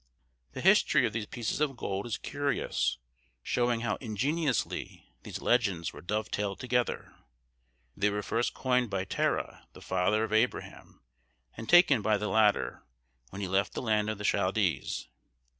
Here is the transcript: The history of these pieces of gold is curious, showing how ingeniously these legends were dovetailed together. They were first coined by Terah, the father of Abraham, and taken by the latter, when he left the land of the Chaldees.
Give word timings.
The 0.53 0.61
history 0.61 1.05
of 1.05 1.13
these 1.13 1.27
pieces 1.27 1.61
of 1.61 1.77
gold 1.77 2.07
is 2.07 2.17
curious, 2.17 2.97
showing 3.43 3.81
how 3.81 3.97
ingeniously 3.97 5.13
these 5.21 5.43
legends 5.43 5.93
were 5.93 6.01
dovetailed 6.01 6.59
together. 6.59 7.13
They 7.95 8.09
were 8.09 8.23
first 8.23 8.55
coined 8.55 8.89
by 8.89 9.05
Terah, 9.05 9.67
the 9.73 9.79
father 9.81 10.23
of 10.23 10.33
Abraham, 10.33 11.01
and 11.55 11.69
taken 11.69 12.01
by 12.01 12.17
the 12.17 12.29
latter, 12.29 12.83
when 13.29 13.43
he 13.43 13.47
left 13.47 13.73
the 13.73 13.81
land 13.83 14.09
of 14.09 14.17
the 14.17 14.23
Chaldees. 14.25 15.07